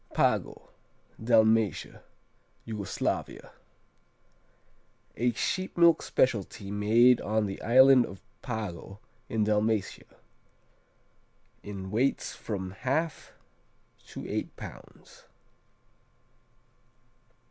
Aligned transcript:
Pago 0.15 0.71
Dalmatia, 1.23 2.01
Yugoslavia 2.65 3.51
A 5.15 5.31
sheep 5.33 5.77
milk 5.77 6.01
specialty 6.01 6.71
made 6.71 7.21
on 7.21 7.45
the 7.45 7.61
island 7.61 8.07
of 8.07 8.19
Pago 8.41 8.97
in 9.29 9.43
Dalmatia, 9.43 10.07
in 11.61 11.91
weights 11.91 12.33
from 12.33 12.73
1/2 12.83 13.29
to 14.07 14.27
eight 14.27 14.55
pounds. 14.55 15.25